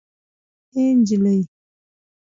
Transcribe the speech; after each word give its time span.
اي 0.73 0.83
نجلۍ 0.97 1.39